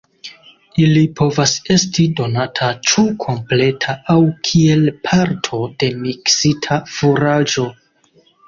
Ili 0.83 1.01
povas 1.19 1.51
esti 1.75 2.05
donata 2.19 2.69
ĉu 2.91 3.03
kompleta 3.25 3.97
aŭ 4.15 4.17
kiel 4.49 4.83
parto 5.11 5.63
de 5.85 5.91
miksita 6.07 6.83
furaĝo. 6.97 7.69